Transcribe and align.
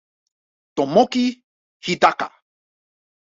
Tomoki 0.75 1.27
Hidaka 1.85 2.27